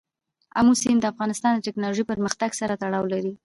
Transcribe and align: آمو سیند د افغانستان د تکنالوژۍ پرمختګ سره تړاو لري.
آمو 0.59 0.73
سیند 0.81 0.99
د 1.01 1.05
افغانستان 1.13 1.51
د 1.55 1.59
تکنالوژۍ 1.67 2.03
پرمختګ 2.11 2.49
سره 2.59 2.77
تړاو 2.81 3.05
لري. 3.13 3.33